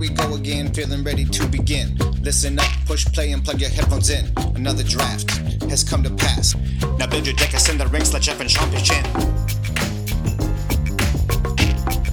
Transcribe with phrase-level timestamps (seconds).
[0.00, 1.94] we go again, feeling ready to begin.
[2.22, 4.32] Listen up, push play, and plug your headphones in.
[4.56, 5.30] Another draft
[5.68, 6.56] has come to pass.
[6.98, 9.04] Now build your deck, and send the ranks, let Jeff and Sean pitch in.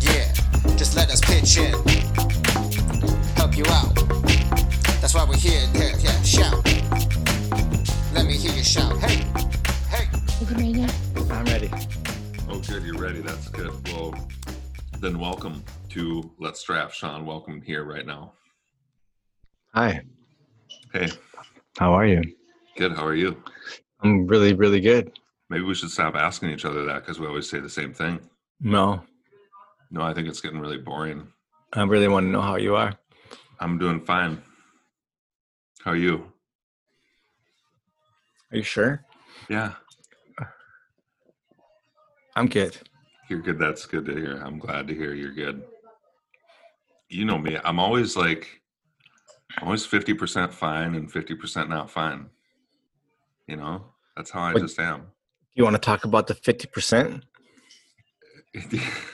[0.02, 0.34] Yeah,
[0.76, 1.72] just let us pitch in.
[3.38, 3.96] Help you out.
[5.00, 5.64] That's why we're here.
[5.74, 6.62] Yeah, yeah, shout.
[8.14, 8.98] Let me hear you shout.
[8.98, 9.24] Hey,
[9.88, 10.10] hey.
[10.42, 10.86] Is it ready?
[11.32, 11.72] I'm ready.
[12.50, 12.84] Oh, good.
[12.84, 13.22] You're ready.
[13.22, 13.72] That's good.
[13.94, 14.14] Well,
[15.00, 16.96] then welcome to Let's Draft.
[16.96, 18.34] Sean, welcome here right now.
[19.74, 20.02] Hi.
[20.94, 21.10] Hey,
[21.78, 22.22] How are you?
[22.76, 22.94] good.
[22.94, 23.42] How are you?
[24.02, 25.12] I'm really, really good.
[25.50, 28.20] Maybe we should stop asking each other that because we always say the same thing.
[28.60, 29.04] No,
[29.92, 31.28] No, I think it's getting really boring.
[31.74, 32.94] I really want to know how you are.
[33.60, 34.42] I'm doing fine.
[35.84, 36.32] How are you?
[38.52, 39.04] Are you sure?
[39.50, 39.74] Yeah,
[42.36, 42.78] I'm good.
[43.30, 43.60] you're good.
[43.60, 44.42] That's good to hear.
[44.44, 45.64] I'm glad to hear you're good.
[47.10, 47.58] You know me.
[47.64, 48.62] I'm always like,
[49.58, 52.30] I'm always 50% fine and 50% not fine.
[53.48, 55.08] You know, that's how I just am.
[55.54, 57.24] You want to talk about the 50%?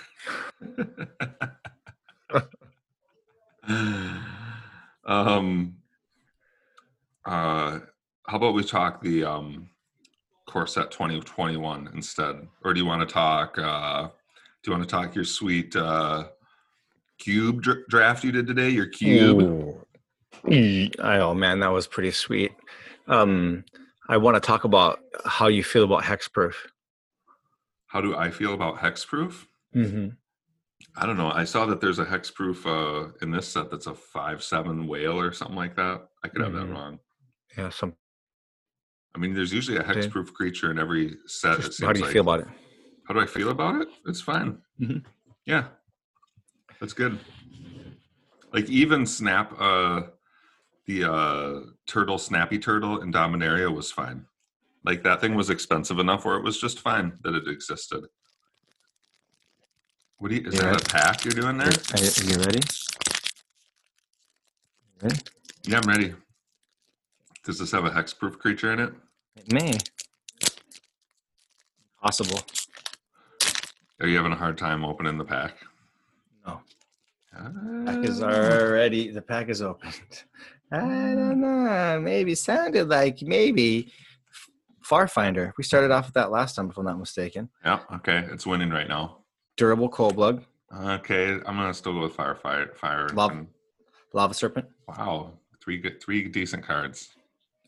[5.05, 5.75] um
[7.25, 7.79] uh
[8.27, 9.69] how about we talk the um
[10.47, 14.03] Core Set 2021 instead or do you want to talk uh
[14.63, 16.25] do you want to talk your sweet uh
[17.23, 19.39] cube dr- draft you did today your cube.
[20.45, 22.51] Mm, Oh man, that was pretty sweet.
[23.07, 23.63] Um,
[24.09, 26.55] I want to talk about how you feel about hexproof.
[27.87, 30.07] how do i feel about hexproof Mm-hmm.
[30.99, 33.93] i don't know i saw that there's a hexproof uh in this set that's a
[33.93, 36.59] five seven whale or something like that i could have Mhm.
[36.67, 36.99] that wrong
[37.57, 37.69] Yeah.
[37.69, 37.93] Some.
[39.15, 42.13] i mean there's usually a hexproof creature in every set Just, how do you like.
[42.13, 42.47] feel about it?
[43.07, 43.89] How do I feel about it?
[44.09, 44.49] It's fine.
[44.81, 45.03] Mhm.
[45.45, 45.65] Yeah,
[46.83, 47.17] that's good.
[48.51, 50.01] Like even Snap, uh,
[50.85, 54.25] the uh, turtle, Snappy Turtle in Dominaria was fine.
[54.83, 58.03] Like that thing was expensive enough where it was just fine that it existed.
[60.17, 60.45] What do you?
[60.45, 60.71] Is Yeah.
[60.71, 61.67] that a pack you're doing there?
[61.69, 62.59] Are you, are you ready?
[65.01, 65.19] Ready?
[65.63, 66.13] Yeah, I'm ready.
[67.45, 68.93] Does this have a hexproof creature in it?
[69.37, 69.77] It may.
[72.01, 72.41] Possible.
[74.01, 75.55] Are you having a hard time opening the pack?
[76.45, 76.61] No.
[77.85, 78.27] Pack is Ah.
[78.29, 79.93] already the pack is opened.
[80.71, 81.99] I don't know.
[82.01, 83.91] Maybe sounded like maybe
[84.83, 85.51] Farfinder.
[85.57, 87.49] We started off with that last time, if I'm not mistaken.
[87.63, 87.79] Yeah.
[87.95, 88.27] Okay.
[88.31, 89.19] It's winning right now.
[89.57, 90.45] Durable cold blood,
[90.75, 93.47] Okay, I'm gonna still go with fire, fire, and-
[94.13, 95.33] lava serpent, Wow,
[95.63, 97.13] three good, three decent cards.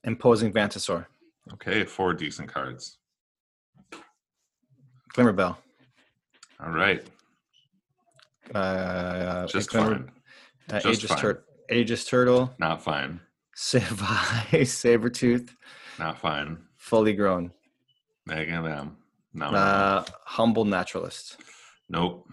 [0.03, 1.05] imposing Vantasaur,
[1.53, 2.97] Okay, four decent cards.
[5.13, 5.57] Glimmer Bell.
[6.59, 7.05] All right,
[8.53, 10.11] uh, just fine,
[10.71, 11.19] uh, Just Aegis, fine.
[11.19, 13.19] Tur- Aegis Turtle, not fine,
[13.57, 15.49] Savai, Sabretooth,
[15.99, 16.57] not fine.
[16.77, 17.51] fully grown,
[18.25, 18.97] Mega them.
[19.33, 21.37] No, uh, humble naturalist,
[21.89, 22.25] nope.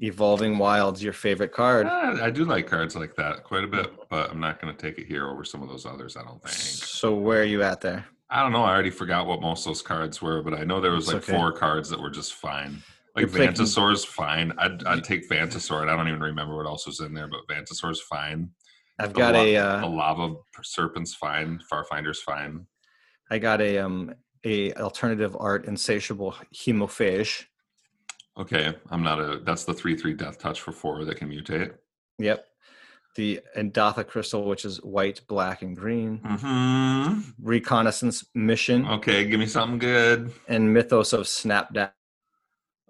[0.00, 1.86] evolving wilds, your favorite card.
[1.88, 4.98] Ah, I do like cards like that quite a bit, but I'm not gonna take
[4.98, 6.16] it here over some of those others.
[6.16, 6.54] I don't think.
[6.54, 8.04] So where are you at there?
[8.28, 8.64] I don't know.
[8.64, 11.12] I already forgot what most of those cards were, but I know there was It's
[11.14, 11.32] like okay.
[11.36, 12.82] four cards that were just fine.
[13.14, 14.52] Like Vantasaur's fine.
[14.58, 17.40] I'd, I'd take Vantasaur, and I don't even remember what else was in there, but
[17.54, 18.50] Vantasaur's fine.
[18.98, 19.56] I've The got la- a.
[19.56, 21.60] Uh, lava serpent's fine.
[21.70, 22.66] Farfinder's fine.
[23.30, 24.14] I got a um
[24.44, 27.48] a alternative art insatiable hemophage.
[28.38, 29.40] Okay, I'm not a.
[29.44, 31.74] That's the three three death touch for four that can mutate.
[32.18, 32.46] Yep.
[33.14, 36.18] The Indatha crystal, which is white, black, and green.
[36.24, 37.20] Hmm.
[37.42, 40.32] Reconnaissance mission Okay, give me something good.
[40.48, 41.90] and mythos of Snapdax.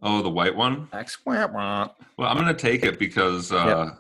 [0.03, 0.89] Oh, the white one.
[0.93, 3.99] Well, I'm gonna take it because uh, Yep.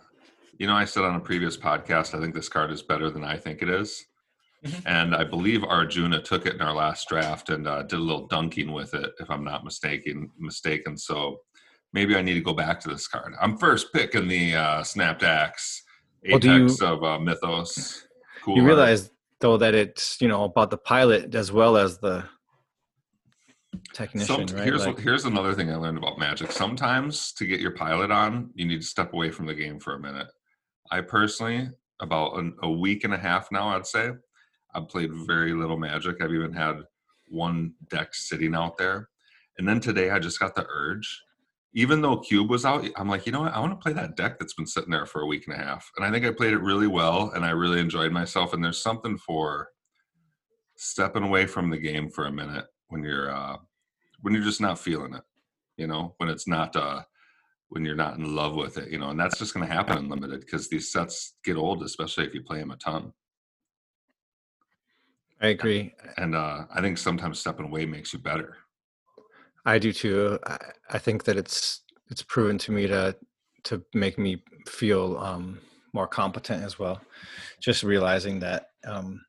[0.58, 3.24] you know I said on a previous podcast I think this card is better than
[3.24, 4.04] I think it is.
[4.64, 4.82] Mhm.
[4.86, 8.28] and I believe Arjuna took it in our last draft and uh, did a little
[8.28, 10.30] dunking with it, if I'm not mistaken.
[10.38, 10.96] Mistaken.
[10.96, 11.40] So
[11.92, 13.32] maybe I need to go back to this card.
[13.40, 15.80] I'm first picking the uh, Snapdax
[16.30, 18.06] Well, do Apex of uh, Mythos.
[18.44, 18.54] Cool.
[18.56, 18.68] You art.
[18.68, 19.10] realize
[19.40, 22.22] though that it's you know about the pilot as well as the
[23.94, 24.64] technician, Some- right?
[24.64, 26.52] here's Like, here's another thing I learned about Magic.
[26.52, 29.94] Sometimes to get your pilot on, you need to step away from the game for
[29.94, 30.28] a minute.
[30.90, 31.70] I personally,
[32.00, 34.10] about an, a week and a half now, I'd say,
[34.74, 36.22] I've played very little Magic.
[36.22, 36.82] I've even had
[37.28, 39.08] one deck sitting out there,
[39.58, 41.22] and then today I just got the urge.
[41.74, 43.54] Even though Cube was out, I'm like, you know what?
[43.54, 45.64] I want to play that deck that's been sitting there for a week and a
[45.64, 48.52] half, and I think I played it really well, and I really enjoyed myself.
[48.52, 49.68] And there's something for
[50.76, 53.56] stepping away from the game for a minute when you're uh,
[54.20, 55.24] when you're just not feeling it
[55.76, 57.02] you know when it's not uh
[57.72, 59.96] when you're not in love with it, you know, and that's just going to happen
[59.96, 63.14] unlimited because these sets get old, especially if you play them a ton.
[65.40, 65.94] I agree.
[66.18, 68.58] And uh, I think sometimes stepping away makes you better.
[69.64, 70.38] I do too.
[70.46, 70.58] I,
[70.90, 71.80] I think that it's
[72.10, 73.16] it's proven to me to
[73.64, 75.58] to make me feel um,
[75.94, 77.00] more competent as well.
[77.60, 79.24] Just realizing that um,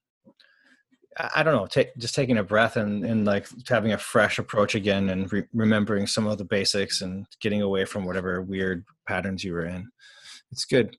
[1.18, 4.76] I, don't know, take, just taking a breath and, and like having a fresh approach
[4.76, 9.44] again and re- remembering some of the basics and getting away from whatever weird patterns
[9.44, 9.90] you were in.
[10.52, 10.98] It's good.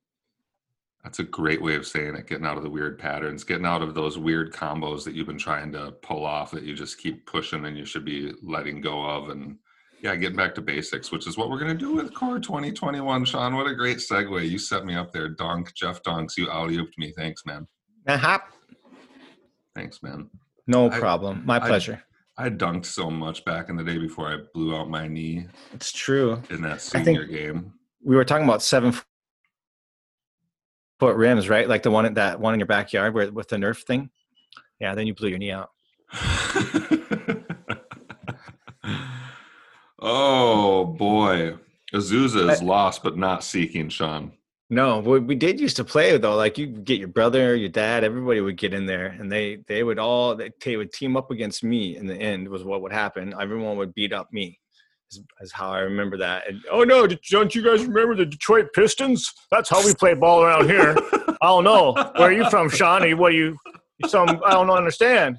[1.03, 2.27] That's a great way of saying it.
[2.27, 5.39] Getting out of the weird patterns, getting out of those weird combos that you've been
[5.39, 9.05] trying to pull off that you just keep pushing and you should be letting go
[9.05, 9.29] of.
[9.29, 9.59] And
[10.03, 13.25] yeah, getting back to basics, which is what we're going to do with Core 2021.
[13.27, 14.49] Sean, what a great segue.
[14.49, 15.29] You set me up there.
[15.29, 17.13] Donk, Jeff Donks, you alley ooped me.
[17.17, 17.67] Thanks, man.
[18.07, 18.39] Uh-huh.
[19.75, 20.31] Thanks, man.
[20.67, 21.43] No I- problem.
[21.45, 22.03] My I- pleasure.
[22.37, 25.93] I dunked so much back in the day before I blew out my knee it's
[25.93, 26.43] true.
[26.51, 27.73] in that I senior game.
[28.03, 28.93] We were talking about seven
[30.99, 31.69] foot rims, right?
[31.69, 34.11] Like the one at that one in your backyard where with the Nerf thing.
[34.81, 35.71] Yeah, then you blew your knee out.
[40.01, 41.55] oh boy.
[41.93, 44.33] Azusa is lost but not seeking, Sean.
[44.71, 46.37] No, we, we did used to play though.
[46.37, 49.83] Like you get your brother, your dad, everybody would get in there, and they they
[49.83, 51.97] would all they, they would team up against me.
[51.97, 53.35] In the end, was what would happen.
[53.39, 54.59] Everyone would beat up me.
[55.11, 56.49] Is, is how I remember that.
[56.49, 59.33] And, oh no, don't you guys remember the Detroit Pistons?
[59.51, 60.97] That's how we play ball around here.
[61.43, 61.93] I don't know.
[62.17, 63.13] Where are you from, Shawnee.
[63.13, 63.59] What you
[64.07, 65.39] Some I don't understand.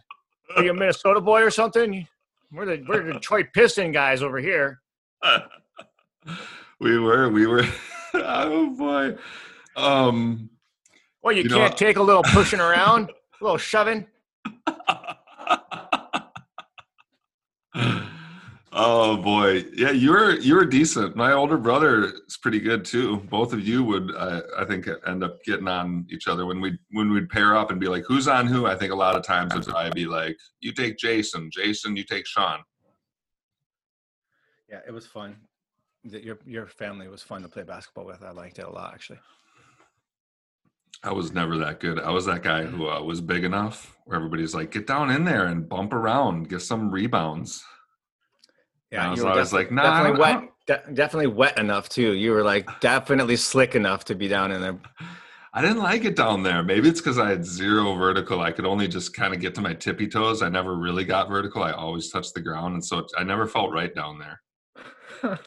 [0.55, 2.07] Are you a Minnesota boy or something?
[2.51, 4.81] We're the we're the Detroit Piston guys over here.
[6.79, 7.65] we were, we were.
[8.25, 9.15] oh boy.
[9.75, 10.49] Um.
[11.21, 14.05] Well, you, You can't take a little pushing around, a little shoving.
[18.71, 21.15] oh boy, yeah, you're you're decent.
[21.15, 23.17] My older brother is pretty good too.
[23.29, 26.77] Both of you would, uh, I think, end up getting on each other when we
[26.91, 29.23] when we'd pair up and be like, "Who's on who?" I think a lot of
[29.23, 32.59] times it's I'd be like, "You take Jason, Jason, you take Sean."
[34.69, 35.37] Yeah, it was fun.
[36.05, 38.23] The- Your your family was fun to play basketball with.
[38.23, 39.19] I liked it a lot, actually.
[41.03, 41.99] I was never that good.
[41.99, 45.25] I was that guy who uh, was big enough where everybody's like, "Get down in
[45.25, 47.63] there and bump around, get some rebounds."
[48.91, 49.07] Yeah.
[49.07, 52.13] I was were always defi- like, "Nah, definitely wet, de- definitely wet enough too.
[52.13, 54.79] You were like definitely slick enough to be down in there.
[55.53, 56.63] I didn't like it down there.
[56.63, 58.41] Maybe it's because I had zero vertical.
[58.41, 60.41] I could only just kind of get to my tippy toes.
[60.41, 61.63] I never really got vertical.
[61.63, 64.41] I always touched the ground, and so I never felt right down there.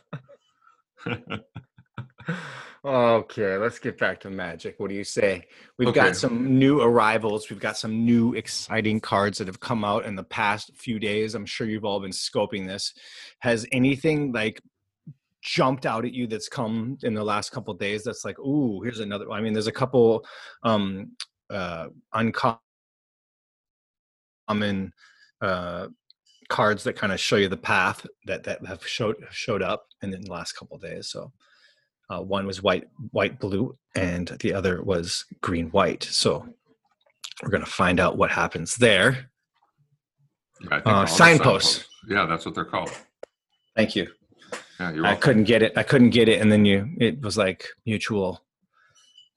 [2.84, 4.78] Okay, let's get back to magic.
[4.78, 5.48] What do you say?
[5.78, 5.96] We've Okay.
[6.00, 7.50] got some new arrivals.
[7.50, 11.34] We've got some new exciting cards that have come out in the past few days.
[11.34, 12.94] I'm sure you've all been scoping this.
[13.40, 14.62] Has anything like
[15.42, 18.80] jumped out at you that's come in the last couple of days that's like, ooh,
[18.82, 20.24] here's another I mean, there's a couple
[20.62, 21.12] um
[21.50, 22.60] uh uncommon
[25.40, 25.88] uh
[26.48, 30.10] cards that kind of show you the path that that have showed showed up in
[30.10, 31.08] the last couple of days.
[31.08, 31.32] So
[32.10, 36.04] uh, one was white, white, blue, and the other was green, white.
[36.04, 36.46] So
[37.42, 39.28] we're going to find out what happens there.
[40.70, 41.84] I think Uh, the signposts.
[42.08, 42.90] Yeah, that's what they're called.
[43.76, 44.08] Thank you.
[44.80, 45.72] Yeah, I couldn't get it.
[45.76, 46.88] I couldn't get it, and then you.
[46.98, 48.40] It was like mutual.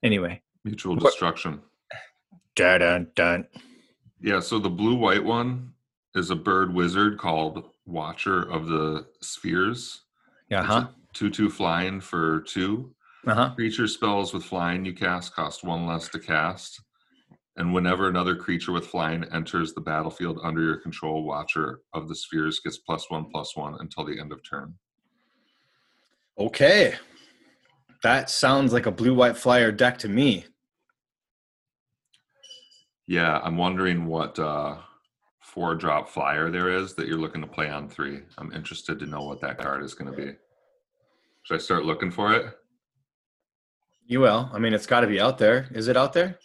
[0.02, 1.60] Anyway, Mutual destruction.
[2.56, 3.46] dun dun dun.
[4.20, 5.72] Yeah, so the blue white one
[6.14, 10.02] is a bird wizard called Watcher of the Spheres.
[10.48, 10.88] Yeah, huh?
[11.12, 12.94] Two two flying for two.
[13.26, 13.54] Uh huh.
[13.54, 16.80] Creature spells with flying you cast cost one less to cast.
[17.56, 22.14] And whenever another creature with flying enters the battlefield under your control, Watcher of the
[22.14, 24.74] Spheres gets plus one plus one until the end of turn.
[26.38, 26.94] Okay,
[28.02, 30.46] that sounds like a blue white flyer deck to me.
[33.06, 34.78] Yeah, I'm wondering what uh,
[35.52, 38.20] four drop flyer there is that you're looking to play on three.
[38.38, 40.32] I'm interested to know what that card is going to be.
[41.42, 42.46] Should I start looking for it?
[44.06, 44.48] You will.
[44.52, 45.68] I mean, it's got to be out there.
[45.72, 46.38] Is it out there?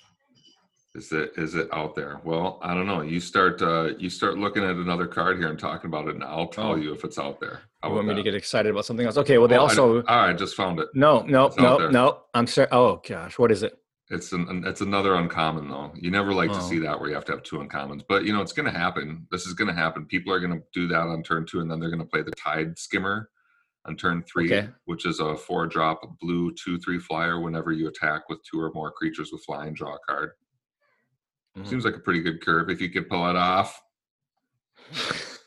[0.94, 2.20] Is it is it out there?
[2.26, 3.02] Well, I don't know.
[3.02, 6.24] You start uh, you start looking at another card here and talking about it, and
[6.24, 6.76] I'll tell Oh.
[6.76, 7.62] you if it's out there.
[7.84, 9.16] How You want me about to get excited about something else?
[9.18, 9.38] Okay.
[9.38, 9.96] Well, they Oh, I- also.
[9.98, 10.90] all right, I just found it.
[10.96, 12.24] No, no, It's no, no.
[12.34, 12.68] I'm sorry.
[12.72, 13.78] Oh gosh, what is it?
[14.10, 15.92] It's an it's another uncommon though.
[15.96, 16.70] You never like to Oh.
[16.70, 18.78] see that where you have to have two uncommons, but you know it's going to
[18.78, 19.28] happen.
[19.32, 20.06] This is going to happen.
[20.06, 22.22] People are going to do that on turn two, and then they're going to play
[22.22, 23.30] the Tide Skimmer
[23.86, 24.70] on turn three, Okay.
[24.86, 27.42] which is a four drop blue two three flyer.
[27.42, 30.32] Whenever you attack with two or more creatures with flying, draw a card.
[31.58, 31.68] Mhm.
[31.68, 33.82] Seems like a pretty good curve if you could pull it off.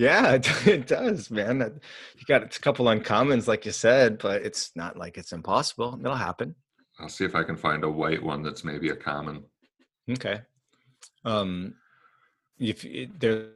[0.00, 1.58] Yeah, it, it does, man.
[1.58, 1.74] That-
[2.16, 5.98] You got a couple uncommons, like you said, but it's not like it's impossible.
[6.00, 6.54] It'll happen.
[6.98, 9.44] I'll see if I can find a white one that's maybe a common.
[10.10, 10.40] Okay.
[11.26, 11.74] Um,
[12.58, 12.80] if
[13.18, 13.52] there's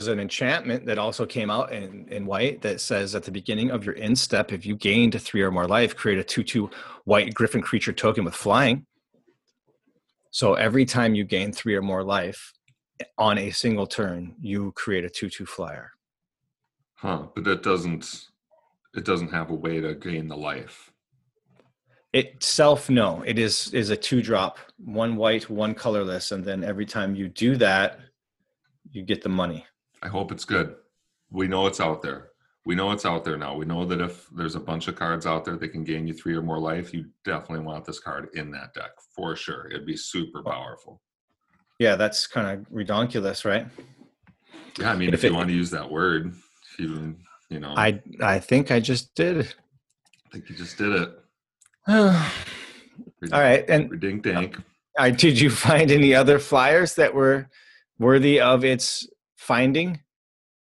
[0.00, 3.84] an enchantment that also came out in, in white that says at the beginning of
[3.84, 6.70] your end step, if you gained three or more life, create a two-two
[7.04, 8.84] white griffin creature token with flying.
[10.32, 12.52] So every time you gain three or more life
[13.18, 15.92] on a single turn, you create a two-two flyer.
[16.94, 18.28] Huh, but that doesn't
[18.94, 20.90] it doesn't have a way to gain the life.
[22.14, 23.22] Itself, no.
[23.26, 27.28] It is is a two drop, one white, one colorless, and then every time you
[27.28, 28.00] do that,
[28.90, 29.66] you get the money.
[30.02, 30.76] I hope it's good.
[31.30, 32.30] We know it's out there.
[32.64, 33.54] We know it's out there now.
[33.54, 36.14] We know that if there's a bunch of cards out there that can gain you
[36.14, 39.68] three or more life, you definitely want this card in that deck for sure.
[39.68, 41.02] It'd be super powerful.
[41.78, 43.66] Yeah, that's kind of redonkulous, right?
[44.78, 46.32] Yeah, I mean, If if you it- want to use that word,
[46.72, 47.16] if you
[47.48, 49.38] you know, I I think I just did.
[50.26, 51.10] I think you just did it.
[51.88, 52.20] All
[53.30, 54.56] right, and Dink dank.
[54.98, 57.48] I did you find any other flyers that were
[57.98, 59.06] worthy of its
[59.36, 60.00] finding?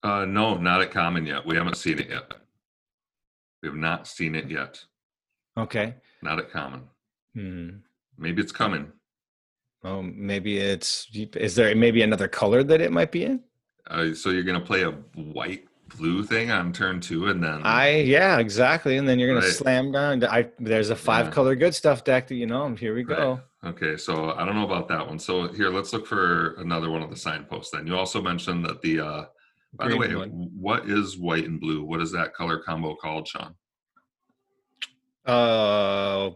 [0.02, 1.44] Uh, no, not at common yet.
[1.46, 2.32] We haven't seen it yet.
[3.62, 4.84] We have not seen it yet.
[5.56, 5.94] Okay.
[6.22, 6.82] Not at common.
[7.34, 7.68] Hmm.
[8.16, 8.92] Maybe it's coming.
[9.84, 11.06] Oh, maybe it's.
[11.14, 13.40] Is there maybe another color that it might be in?
[13.88, 15.64] Uh, so you're gonna play a white
[15.96, 18.96] blue thing on turn two, and then I yeah, exactly.
[18.98, 19.54] And then you're gonna Right.
[19.54, 20.24] slam down.
[20.24, 21.32] I there's a five Yeah.
[21.32, 22.74] color good stuff deck that you know.
[22.74, 23.40] Here we go.
[23.62, 23.70] Right.
[23.70, 25.18] Okay, so I don't know about that one.
[25.18, 27.70] So here, let's look for another one of the signposts.
[27.72, 29.00] Then you also mentioned that the.
[29.00, 29.24] uh
[29.74, 30.30] By the way, one.
[30.68, 31.82] what is white and blue?
[31.84, 33.54] What is that color combo called, Sean?
[35.26, 35.77] Oh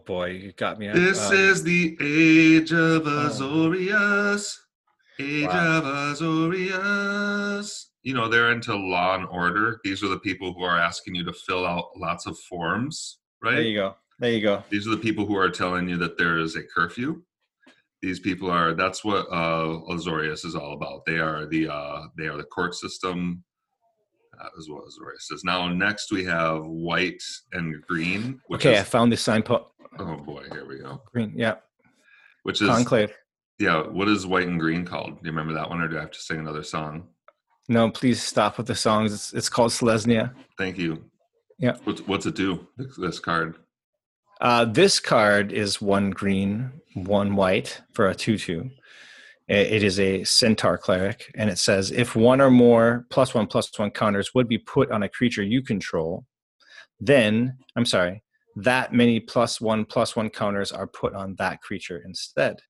[0.05, 0.87] boy, you got me.
[0.89, 3.29] This um, is the age of oh.
[3.29, 4.57] Azorius.
[5.19, 5.77] Age Wow.
[5.77, 7.85] of Azorius.
[8.01, 9.79] You know, they're into law and order.
[9.83, 13.53] These are the people who are asking you to fill out lots of forms, right?
[13.55, 13.95] There you go.
[14.19, 14.63] There you go.
[14.69, 17.21] These are the people who are telling you that there is a curfew.
[18.01, 21.05] These people are that's what uh Azorius is all about.
[21.05, 23.43] They are the uh they are the court system.
[24.33, 25.43] That is what Azorius is.
[25.45, 28.41] Now next we have white and green.
[28.47, 29.63] Which Okay, I found this signpost.
[29.99, 31.01] Oh boy, here we go.
[31.11, 31.33] Green.
[31.35, 31.55] Yeah.
[32.43, 33.13] Which is Conclave.
[33.59, 35.11] yeah, what is white and green called?
[35.11, 37.07] Do you remember that one or do I have to sing another song?
[37.69, 39.13] No, please stop with the songs.
[39.13, 40.33] It's, it's called Selesnya.
[40.57, 41.05] Thank you.
[41.59, 41.77] Yeah.
[41.85, 42.67] What's what's it do?
[42.77, 43.55] This, this card.
[44.41, 48.69] Uh, this card is one green, one white for a 2 2.
[49.47, 53.69] It is a centaur cleric, and it says if one or more plus one plus
[53.77, 56.25] one counters would be put on a creature you control,
[56.99, 58.22] then, I'm sorry,
[58.55, 62.61] that many plus one plus one counters are put on that creature instead.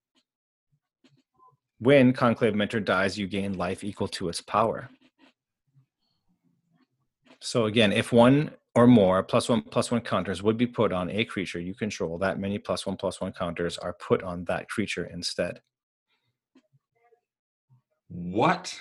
[1.80, 4.90] When Conclave Mentor dies, you gain life equal to its power.
[7.42, 11.10] So again, if one or more plus one plus one counters would be put on
[11.10, 14.70] a creature you control, that many plus one plus one counters are put on that
[14.70, 15.62] creature instead.
[18.08, 18.80] What?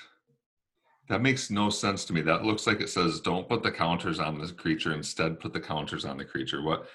[1.12, 2.22] That makes no sense to me.
[2.22, 5.60] That looks like it says don't put the counters on this creature, instead put the
[5.60, 6.62] counters on the creature.
[6.62, 6.86] What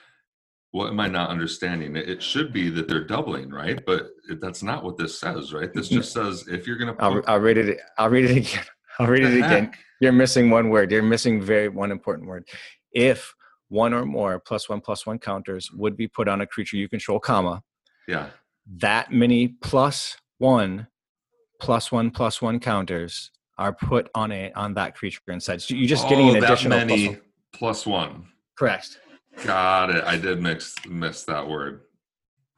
[0.72, 1.96] what am I not understanding?
[1.96, 3.80] It should be that they're doubling, right?
[3.86, 4.08] But
[4.42, 5.72] that's not what this says, right?
[5.72, 7.80] This just says if you're gonna I'll, I'll read it.
[8.00, 8.66] I'll read it again.
[8.98, 9.72] I'll read the it again.
[10.02, 10.92] You're missing one word.
[10.92, 12.44] You're missing very one important word.
[12.94, 13.32] If
[13.70, 16.90] one or more plus one plus one counters would be put on a creature you
[16.90, 17.62] control, comma
[18.08, 18.30] Yeah.
[18.78, 20.88] that many plus one
[21.62, 25.62] plus one plus one counters are put on a on that creature instead.
[25.62, 27.22] So you're just getting Oh, an that additional plus many one.
[27.54, 28.28] plus one.
[28.58, 29.00] Correct.
[29.44, 30.04] Got it.
[30.04, 31.82] I did mix miss that word.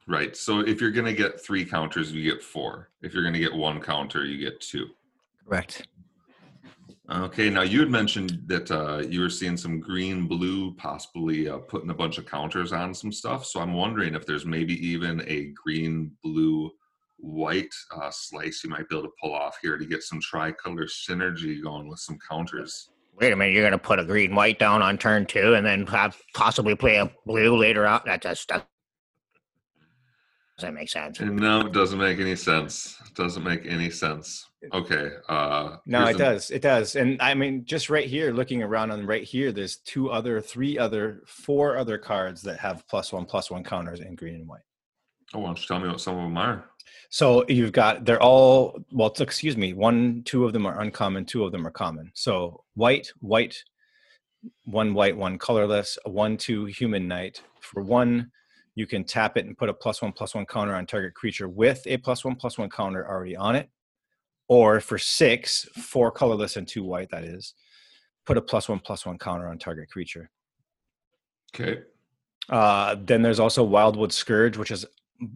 [0.06, 0.36] Right.
[0.36, 2.90] So if you're gonna get three counters, you get four.
[3.02, 4.88] If you're gonna get one counter, you get two.
[5.46, 5.86] Correct.
[7.10, 11.58] Okay, now you had mentioned that uh, you were seeing some green, blue, possibly uh,
[11.58, 13.44] putting a bunch of counters on some stuff.
[13.44, 16.70] So I'm wondering if there's maybe even a green, blue,
[17.22, 20.86] white uh, slice you might be able to pull off here to get some tricolor
[20.86, 22.90] synergy going with some counters.
[23.20, 25.66] Wait a minute, you're going to put a green white down on turn two and
[25.66, 28.00] then have possibly play a blue later on?
[28.06, 28.66] That just that
[30.58, 31.20] doesn't make sense.
[31.20, 32.96] No, it doesn't make any sense.
[33.06, 34.46] It doesn't make any sense.
[34.74, 35.10] Okay.
[35.28, 36.50] Uh, No, it the- does.
[36.50, 36.96] It does.
[36.96, 40.78] And I mean, just right here, looking around on right here, there's two other, three
[40.78, 44.60] other, four other cards that have plus one, plus one counters in green and white.
[45.32, 46.69] Oh, why don't you tell me what some of them are?
[47.10, 51.44] So you've got, they're all, well, excuse me, one, two of them are uncommon, two
[51.44, 52.10] of them are common.
[52.14, 53.62] So white, white,
[54.64, 57.42] one white, one colorless, a one, two human knight.
[57.60, 58.30] For one,
[58.74, 61.48] you can tap it and put a plus one, plus one counter on target creature
[61.48, 63.68] with a plus one, plus one counter already on it.
[64.50, 67.08] or for six, four colorless and two white.
[67.10, 67.54] That is,
[68.26, 70.28] put a plus one plus one counter on target creature.
[71.54, 71.82] Okay.
[72.48, 74.84] Uh, then there's also Wildwood Scourge, which is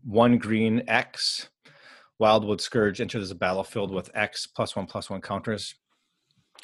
[0.04, 1.48] one green X.
[2.18, 5.74] Wildwood Scourge enters the battlefield with X plus one plus one counters.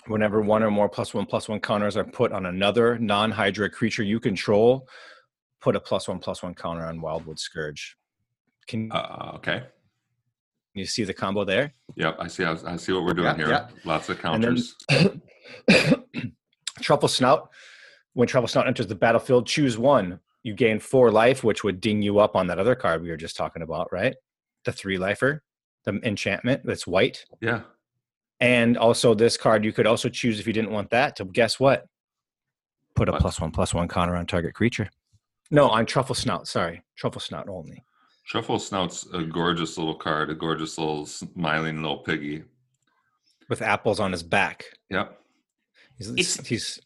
[0.07, 3.69] Whenever one or more plus one plus one counters are put on another non Hydra
[3.69, 4.89] creature you control,
[5.61, 7.97] put a plus one plus one counter on Wildwood Scourge.
[8.69, 9.65] Can Uh, okay.
[10.75, 11.75] you see the combo there?
[11.97, 12.17] Yep.
[12.21, 12.45] I see.
[12.45, 13.49] I see what we're doing Yeah, here.
[13.49, 13.69] yeah.
[13.85, 14.57] Lots of And then-
[15.69, 16.01] counters.
[16.81, 17.51] Truffle Snout.
[18.15, 20.21] When Truffle Snout enters the battlefield, choose one.
[20.43, 23.17] You gain four life, which would ding you up on that other card we were
[23.17, 24.15] just talking about, right?
[24.65, 25.43] The three lifer,
[25.85, 27.25] the enchantment that's white.
[27.41, 27.63] yeah.
[28.43, 31.61] And also this card, you could also choose if you didn't want that to guess
[31.61, 31.85] what?
[32.95, 33.21] Put a What?
[33.21, 34.89] plus one plus one counter on target creature.
[35.51, 36.49] No, on Truffle Snout.
[36.49, 37.85] Sorry, Truffle Snout only.
[38.25, 42.45] Shuffle Snout's a gorgeous little card, a gorgeous little smiling little piggy.
[43.51, 44.65] With apples on his back.
[44.89, 45.21] Yep.
[45.99, 46.81] He's, It's- he's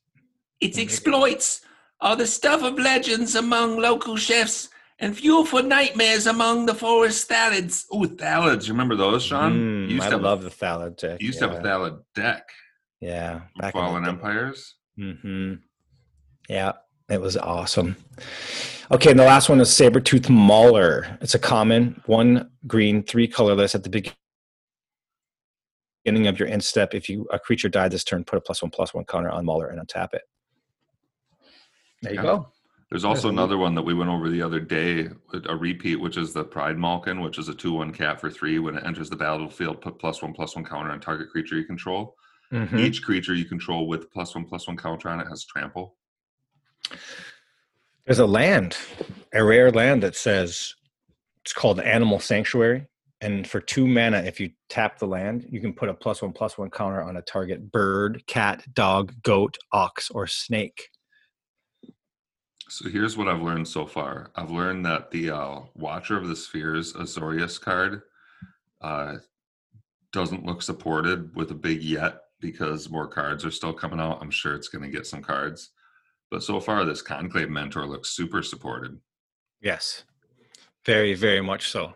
[0.61, 1.61] Its exploits
[2.01, 7.29] are the stuff of legends among local chefs and fuel for nightmares among the forest
[7.29, 7.85] thalids.
[7.91, 8.67] Oh, Thallids.
[8.67, 9.53] You remember those, Sean?
[9.87, 11.21] Mm, used I to have, love the Thallid deck.
[11.21, 12.45] you used to have a Thallid deck.
[13.01, 14.77] Yeah, back Fallen Empires.
[14.99, 15.55] Mm-hmm.
[16.49, 16.73] Yeah,
[17.11, 17.97] it was awesome.
[18.91, 21.19] Okay, and the last one is Sabretooth Mauler.
[21.21, 24.13] It's a common, one green, three colorless at the begin-
[26.05, 26.95] beginning of your end step.
[26.95, 29.45] If you a creature died this turn, put a plus one plus one counter on
[29.45, 30.23] Mauler and untap it.
[32.05, 32.23] There you Yeah.
[32.23, 32.49] go.
[32.91, 35.09] There's also There's another one that we went over the other day,
[35.49, 38.59] a repeat, which is the Pride Malkin, which is a 2 1 cat for three.
[38.59, 41.65] When it enters the battlefield, put plus one plus one counter on target creature you
[41.65, 42.17] control.
[42.53, 42.79] Mhm.
[42.79, 45.97] Each creature you control with plus one plus one counter on it has trample.
[48.05, 48.77] There's a land,
[49.33, 50.75] a rare land that says
[51.43, 52.87] it's called Animal Sanctuary.
[53.21, 56.33] And for two mana, if you tap the land, you can put a plus one
[56.33, 60.91] plus one counter on a target bird, cat, dog, goat, ox, or snake.
[62.75, 64.33] So here's what I've learned so far.
[64.35, 68.03] I've learned that the uh, Watcher of the Spheres Azorius card
[68.81, 69.19] uh,
[70.13, 74.19] doesn't look supported with a big yet because more cards are still coming out.
[74.21, 75.71] I'm sure it's going to get some cards.
[76.33, 78.99] But so far, this Conclave Mentor looks super supported.
[79.61, 80.03] Yes,
[80.85, 81.95] very, very much so.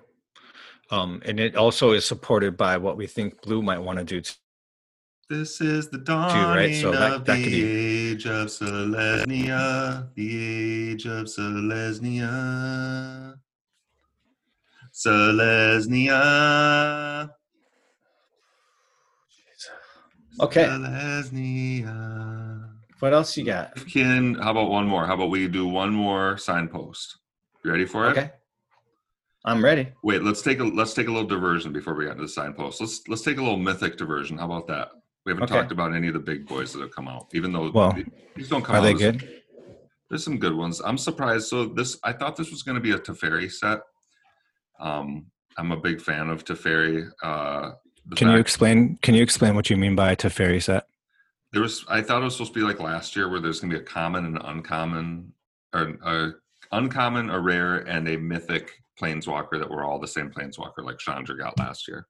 [0.93, 4.23] Um, and it also is supported by what we think Blue might want to do.
[5.29, 6.75] This is the dawning right?
[6.81, 7.63] So that- of that the be-
[8.13, 12.33] age of Selesnya, the age of Selesnya.
[14.93, 16.21] Selesnya.
[20.41, 20.65] Okay.
[20.67, 21.99] Selesnya.
[23.01, 23.75] What else you got?
[23.87, 25.05] Can how about one more?
[25.05, 27.19] How about we do one more signpost?
[27.65, 28.11] You ready for it?
[28.17, 28.31] Okay,
[29.45, 29.89] I'm ready.
[30.05, 32.81] Wait, let's take a let's take a little diversion before we get into the signpost.
[32.81, 34.39] Let's let's take a little mythic diversion.
[34.39, 34.91] How about that?
[35.25, 35.55] We haven't Okay.
[35.61, 37.97] talked about any of the big boys that have come out, even though Well,
[38.35, 38.83] these don't come Are out.
[38.83, 39.43] they as- good?
[40.09, 40.81] There's some good ones.
[40.81, 41.49] I'm surprised.
[41.49, 43.81] So this, I thought this was going to be a Teferi set.
[44.81, 45.27] Um,
[45.59, 47.11] I'm a big fan of Teferi.
[47.23, 47.73] Uh,
[48.17, 48.97] Can you explain?
[49.03, 50.87] Can you explain what you mean by a Teferi set?
[51.53, 51.85] There was.
[51.89, 53.83] I thought it was supposed to be like last year, where there's going to be
[53.83, 55.33] a common and uncommon,
[55.75, 56.41] or
[56.73, 61.37] uncommon, a rare, and a mythic planeswalker that were all the same planeswalker, like Chandra
[61.37, 62.07] got last year.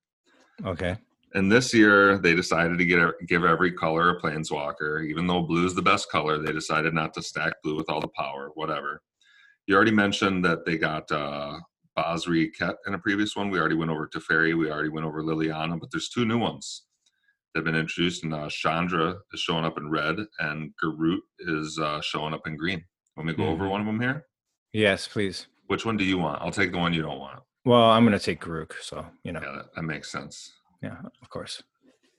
[0.64, 0.96] Okay.
[1.34, 5.04] And this year, they decided to get give every color a planeswalker.
[5.06, 8.00] Even though blue is the best color, they decided not to stack blue with all
[8.00, 8.50] the power.
[8.54, 9.02] Whatever.
[9.66, 11.58] You already mentioned that they got uh,
[11.96, 13.50] Basri Ket in a previous one.
[13.50, 14.56] We already went over Teferi.
[14.56, 16.84] We already went over Liliana, but there's two new ones
[17.52, 18.24] that have been introduced.
[18.24, 22.56] And uh, Chandra is showing up in red, and Garruk is uh, showing up in
[22.56, 22.82] green.
[23.18, 23.70] Let me go over Mhm.
[23.70, 24.24] one of them here.
[24.72, 25.48] Yes, please.
[25.66, 26.40] Which one do you want?
[26.40, 27.40] I'll take the one you don't want.
[27.66, 29.40] Well, I'm going to take Garruk, so you know.
[29.42, 30.54] Yeah, that, that makes sense.
[30.82, 31.62] Yeah, of course.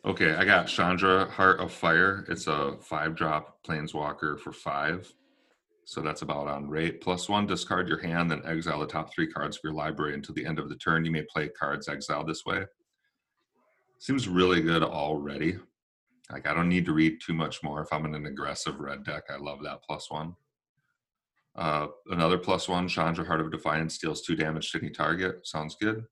[0.05, 2.25] Okay, I got Chandra Heart of Fire.
[2.29, 5.11] It's a five drop planeswalker for five.
[5.85, 7.01] So that's about on rate.
[7.01, 10.35] Plus one, discard your hand, then exile the top three cards of your library until
[10.35, 11.03] the end of the turn.
[11.03, 12.65] You may play cards exiled this way.
[13.97, 15.57] Seems really good already.
[16.31, 17.81] Like I don't need to read too much more.
[17.81, 20.35] If I'm in an aggressive red deck, I love that plus one.
[21.55, 25.45] Uh, another plus one, Chandra Heart of Defiance deals two damage to any target.
[25.45, 26.05] Sounds good.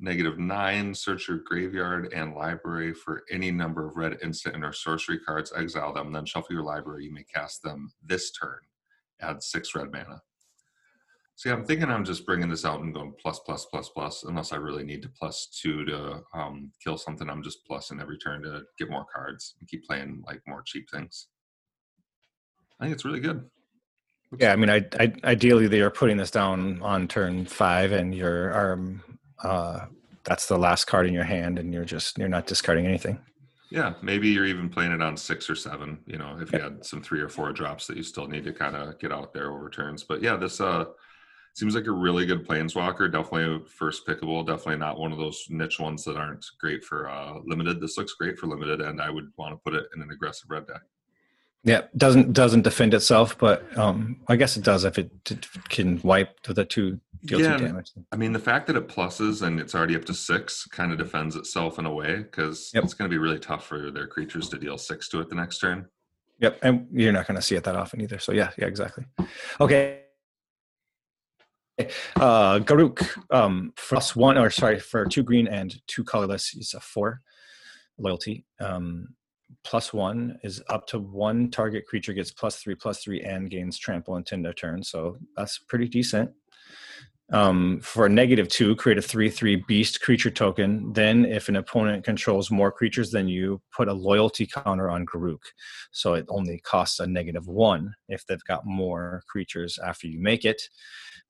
[0.00, 5.18] Negative nine, search your graveyard and library for any number of red instant or sorcery
[5.18, 7.04] cards, exile them, then shuffle your library.
[7.04, 8.58] You may cast them this turn.
[9.20, 10.22] Add six red mana.
[11.36, 14.52] See, I'm thinking I'm just bringing this out and going plus, plus, plus, plus, unless
[14.52, 17.28] I really need to plus two to um, kill something.
[17.28, 20.90] I'm just plussing every turn to get more cards and keep playing like more cheap
[20.90, 21.28] things.
[22.80, 23.48] I think it's really good.
[24.38, 28.14] Yeah, I mean, I, I ideally they are putting this down on turn five, and
[28.14, 29.02] your um,
[29.42, 29.86] uh,
[30.24, 33.18] that's the last card in your hand, and you're just you're not discarding anything.
[33.70, 35.98] Yeah, maybe you're even playing it on six or seven.
[36.06, 38.52] You know, if you had some three or four drops that you still need to
[38.52, 40.04] kind of get out there over turns.
[40.04, 40.84] But yeah, this uh
[41.54, 43.10] seems like a really good planeswalker.
[43.10, 44.46] Definitely first pickable.
[44.46, 47.80] Definitely not one of those niche ones that aren't great for uh limited.
[47.80, 50.50] This looks great for limited, and I would want to put it in an aggressive
[50.50, 50.82] red deck.
[51.64, 56.00] Yeah, doesn't doesn't defend itself, but um, I guess it does if it t- can
[56.02, 57.92] wipe the two Yeah, damage.
[58.10, 60.98] I mean, the fact that it pluses and it's already up to six kind of
[60.98, 62.84] defends itself in a way because Yep.
[62.84, 65.34] it's going to be really tough for their creatures to deal six to it the
[65.36, 65.86] next turn.
[66.40, 68.18] Yep, and you're not going to see it that often either.
[68.18, 69.04] So yeah, yeah, exactly.
[69.60, 70.00] Okay.
[72.16, 73.00] Uh, Garruk,
[73.34, 77.22] um, for plus one, or sorry, for two green and two colorless, is a four
[77.98, 78.44] loyalty.
[78.60, 79.14] Um,
[79.64, 83.78] plus one is up to one target creature gets plus three, plus three, and gains
[83.78, 84.82] trample and tend a turn.
[84.82, 86.32] So that's pretty decent.
[87.32, 90.92] Um, for a negative two, create a three-three beast creature token.
[90.92, 95.42] Then, if an opponent controls more creatures than you, put a loyalty counter on Garruk.
[95.92, 100.44] So it only costs a negative one if they've got more creatures after you make
[100.44, 100.60] it,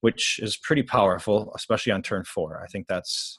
[0.00, 2.60] which is pretty powerful, especially on turn four.
[2.62, 3.38] I think that's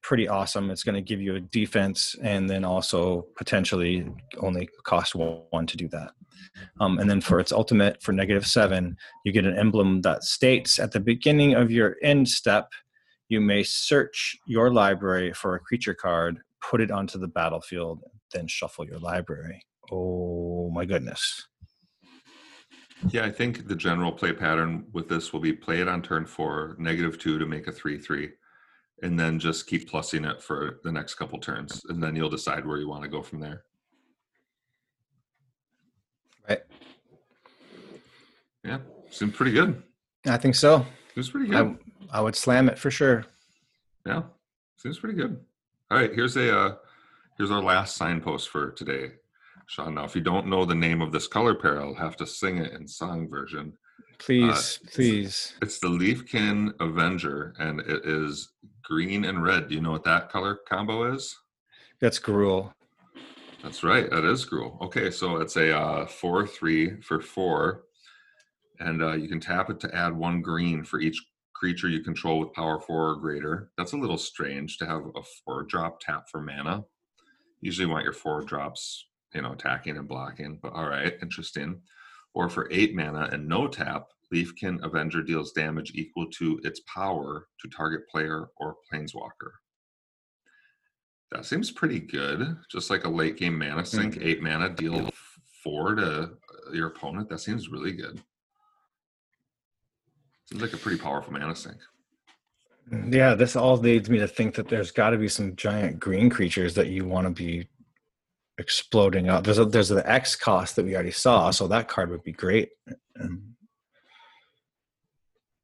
[0.00, 0.70] pretty awesome.
[0.70, 4.06] It's going to give you a defense and then also potentially
[4.38, 6.12] only cost one to do that.
[6.80, 10.78] Um, and then for its ultimate, for negative seven, you get an emblem that states
[10.78, 12.72] at the beginning of your end step,
[13.28, 18.46] you may search your library for a creature card, put it onto the battlefield, then
[18.46, 19.64] shuffle your library.
[19.90, 21.46] Oh my goodness.
[23.08, 26.26] Yeah, I think the general play pattern with this will be play it on turn
[26.26, 28.30] four, negative two to make a three three,
[29.02, 32.66] and then just keep plussing it for the next couple turns, and then you'll decide
[32.66, 33.64] where you want to go from there.
[38.66, 38.78] Yeah,
[39.10, 39.82] seemed pretty good.
[40.26, 40.84] I think so.
[41.14, 41.78] Seems pretty good.
[42.10, 43.24] I, I would slam it for sure.
[44.04, 44.22] Yeah,
[44.76, 45.40] seems pretty good.
[45.90, 46.74] All right, here's a uh,
[47.38, 49.12] here's our last signpost for today,
[49.66, 49.94] Sean.
[49.94, 52.58] Now, if you don't know the name of this color pair, I'll have to sing
[52.58, 53.72] it in song version.
[54.18, 55.54] Please, please.
[55.62, 58.48] It's the Leafkin Avenger, and it is
[58.82, 59.68] green and red.
[59.68, 61.36] Do you know what that color combo is?
[62.00, 62.72] That's Gruul.
[63.62, 64.08] That's right.
[64.10, 64.80] That is Gruul.
[64.82, 67.84] Okay, so it's a uh, four three for four,
[68.80, 71.20] and uh, you can tap it to add one green for each
[71.54, 73.70] creature you control with power four or greater.
[73.78, 76.84] That's a little strange to have a four drop tap for mana.
[77.60, 80.58] Usually, you want your four drops, you know, attacking and blocking.
[80.62, 81.80] But all right, interesting.
[82.34, 87.46] Or for eight mana and no tap, Leafkin Avenger deals damage equal to its power
[87.60, 89.52] to target player or planeswalker.
[91.32, 92.56] That seems pretty good.
[92.70, 95.08] Just like a late game mana sink, eight mana, deal
[95.64, 97.28] four to uh, your opponent.
[97.28, 98.22] That seems really good.
[100.46, 101.76] Seems like a pretty powerful mana sink.
[103.10, 106.30] Yeah, this all leads me to think that there's got to be some giant green
[106.30, 107.66] creatures that you want to be
[108.58, 109.42] exploding out.
[109.42, 112.32] There's a, there's the X cost that we already saw, so that card would be
[112.32, 112.70] great.
[113.20, 113.56] Um,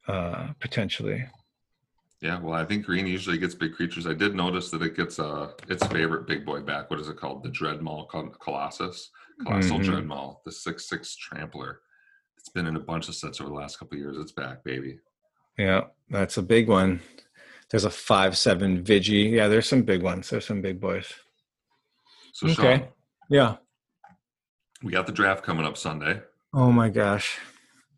[0.08, 1.24] uh, potentially.
[2.20, 4.06] Yeah, well, I think green usually gets big creatures.
[4.06, 6.90] I did notice that it gets uh its favorite big boy back.
[6.90, 7.42] What is it called?
[7.44, 9.10] The Dreadmaw Col- Colossus,
[9.44, 9.84] Colossal Mhm.
[9.84, 11.80] Dreadmaw, the six six Trampler.
[12.42, 14.16] It's been in a bunch of sets over the last couple of years.
[14.18, 14.98] It's back, baby.
[15.56, 17.00] Yeah, that's a big one.
[17.70, 19.30] There's a five seven Vigi.
[19.30, 20.28] Yeah, there's some big ones.
[20.28, 21.06] There's some big boys.
[22.32, 22.78] So, Okay.
[22.78, 22.88] Sean,
[23.30, 23.56] Yeah.
[24.82, 26.20] we got the draft coming up Sunday.
[26.52, 27.38] Oh my gosh.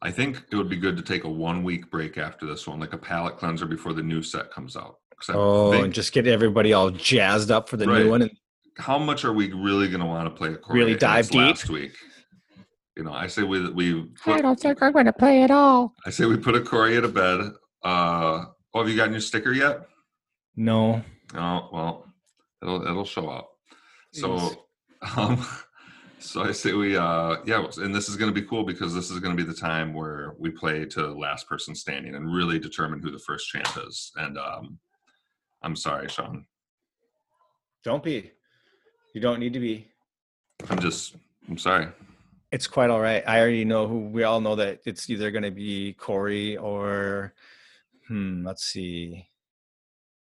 [0.03, 2.79] I think it would be good to take a one week break after this one,
[2.81, 4.99] like a palate cleanser before the new set comes out.
[5.31, 8.05] Oh, think- and just get everybody all jazzed up for the Right.
[8.05, 8.21] new one.
[8.23, 8.31] And
[8.77, 11.35] how much are we really going to want to play a Corey Really dive this
[11.35, 11.71] last deep?
[11.71, 11.97] week?
[12.97, 15.95] You know, I say we we I don't think I'm going to play at all.
[16.07, 17.41] I say we put a Corey to bed.
[17.83, 19.89] Uh, oh, have you gotten your sticker yet?
[20.57, 21.03] no.
[21.35, 22.07] Oh, well,
[22.63, 23.51] it'll it'll show up.
[24.13, 24.67] So,
[25.17, 25.45] um,
[26.21, 29.11] so I say we uh yeah, and this is going to be cool because this
[29.11, 32.61] is going to be the time where we play to last person standing and really
[32.61, 34.13] determine who the first champ is.
[34.17, 34.79] And um,
[35.63, 36.47] I'm sorry, Sean.
[37.83, 38.31] Don't be.
[39.15, 39.89] You don't need to be.
[40.71, 41.17] I'm just
[41.49, 41.89] I'm sorry.
[42.55, 43.25] It's quite all right.
[43.27, 47.35] I already know who we all know that it's either going to be Corey or,
[48.07, 49.27] hmm, let's see,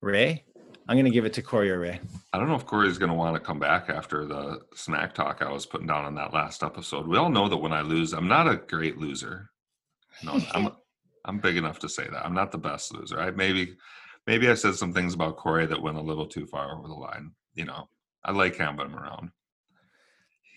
[0.03, 0.43] Ray.
[0.89, 2.01] I'm going to give it to Corey or Ray.
[2.33, 5.43] I don't know if Corey's going to want to come back after the smack talk
[5.43, 7.07] I was putting down on that last episode.
[7.07, 9.51] We all know that when I lose, I'm not a great loser.
[10.25, 10.73] No, I'm
[11.25, 13.21] I'm big enough to say that I'm not the best loser.
[13.21, 13.77] I maybe
[14.27, 16.95] maybe I said some things about Corey that went a little too far over the
[16.95, 17.31] line.
[17.55, 17.89] You know,
[18.25, 19.31] I like having him around.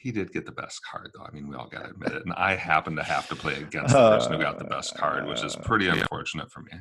[0.02, 1.24] He did get the best card, though.
[1.24, 2.26] I mean, we all got to admit it.
[2.26, 5.28] And I happen to have to play against the person who got the best card,
[5.28, 6.72] which is pretty uh, unfortunate for me.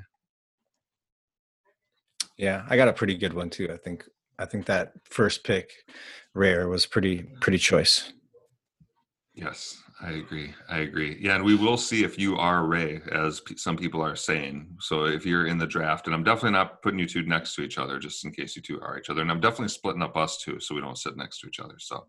[2.39, 3.69] Yeah, I got a pretty good one too.
[3.71, 4.05] I think
[4.39, 5.71] I think that first pick,
[6.35, 8.11] rare, was pretty pretty choice.
[9.35, 10.55] Yes, I agree.
[10.69, 11.19] I agree.
[11.21, 14.77] Yeah, and we will see if you are Ray, as p- some people are saying.
[14.81, 17.63] So if you're in the draft, and I'm definitely not putting you two next to
[17.63, 20.17] each other, just in case you two are each other, and I'm definitely splitting up
[20.17, 21.75] us two, so we don't sit next to each other.
[21.79, 22.07] So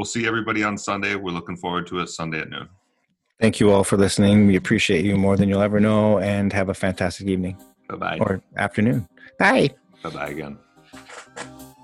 [0.00, 1.14] we'll see everybody on Sunday.
[1.14, 2.70] We're looking forward to it Sunday at noon.
[3.38, 4.46] Thank you all for listening.
[4.46, 8.18] We appreciate you more than you'll ever know, and have a fantastic evening Bye bye.
[8.18, 9.06] or afternoon.
[9.38, 9.68] Bye.
[10.02, 10.58] Bye bye again.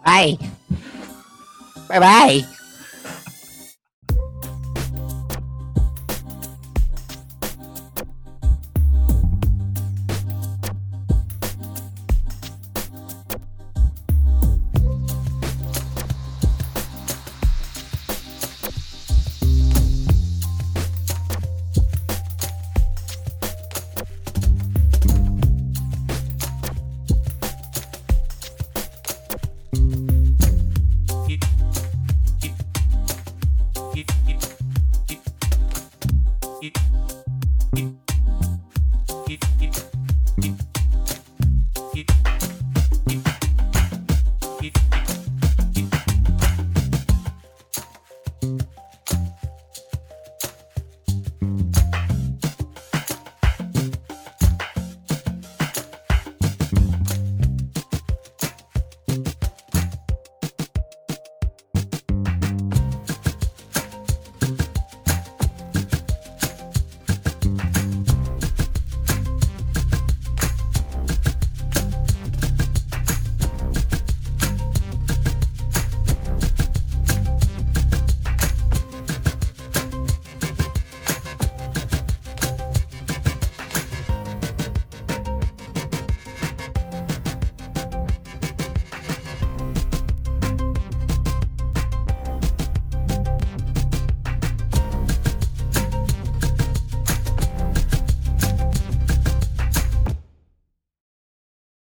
[0.03, 0.39] Bye.
[1.91, 2.56] Bye bye.